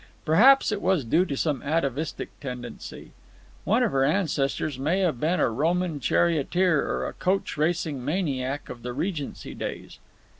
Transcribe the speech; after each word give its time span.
Perhaps 0.25 0.71
it 0.71 0.81
was 0.81 1.03
due 1.05 1.25
to 1.25 1.37
some 1.37 1.61
atavistic 1.61 2.29
tendency. 2.39 3.11
One 3.65 3.83
of 3.83 3.91
her 3.91 4.03
ancestors 4.03 4.79
may 4.79 5.01
have 5.01 5.19
been 5.19 5.39
a 5.39 5.47
Roman 5.47 5.99
charioteer 5.99 6.79
or 6.81 7.07
a 7.07 7.13
coach 7.13 7.55
racing 7.55 8.03
maniac 8.03 8.67
of 8.67 8.81
the 8.81 8.93
Regency 8.93 9.53
days. 9.53 9.99